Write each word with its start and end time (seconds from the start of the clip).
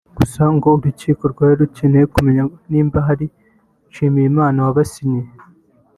Gusa 0.17 0.43
ngo 0.55 0.67
urukiko 0.77 1.23
rwari 1.31 1.55
rukeneye 1.61 2.05
kumenya 2.13 2.43
niba 2.71 2.99
ari 3.11 3.25
Nshimiyimana 3.87 4.59
wabasinyiye 4.65 5.29